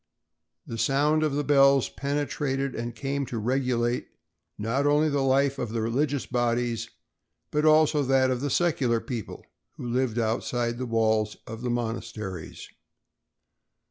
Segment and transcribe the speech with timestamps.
[0.65, 4.07] The sound of the bells penetrated and came to regulate
[4.57, 6.89] not only the life of the religious bodies
[7.51, 9.45] but also that of the secular people
[9.75, 12.67] who lived outside the walls of the monasteries.